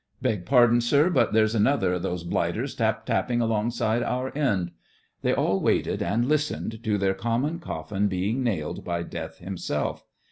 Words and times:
"Beg 0.19 0.47
pardon, 0.47 0.81
sir, 0.81 1.11
but 1.11 1.31
there's 1.31 1.53
another 1.53 1.93
of 1.93 2.01
those 2.01 2.23
blighters 2.23 2.73
tap 2.73 3.05
tapping 3.05 3.39
alongside, 3.39 4.01
our 4.01 4.35
end." 4.35 4.71
They 5.21 5.31
all 5.31 5.59
waited 5.59 6.01
and 6.01 6.25
listened 6.27 6.83
to 6.83 6.97
their 6.97 7.13
common 7.13 7.59
coflBn 7.59 8.09
being 8.09 8.41
nailed 8.41 8.83
by 8.83 9.03
Death 9.03 9.37
himself. 9.37 10.03